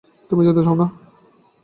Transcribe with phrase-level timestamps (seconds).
[0.29, 0.87] তুমি যেতে চাও না?